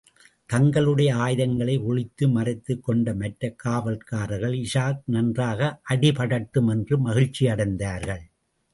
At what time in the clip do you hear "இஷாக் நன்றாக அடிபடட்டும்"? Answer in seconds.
4.65-6.69